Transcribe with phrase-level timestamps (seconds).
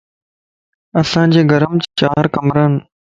[0.99, 2.73] اسان جي گھرم چار ڪمرا ان